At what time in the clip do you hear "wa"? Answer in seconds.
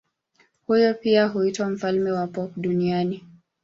2.11-2.27